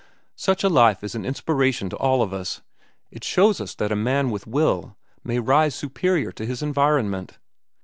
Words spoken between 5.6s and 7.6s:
superior to his environment."